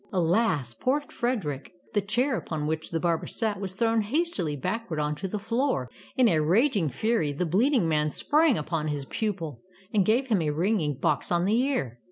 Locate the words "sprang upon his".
8.09-9.05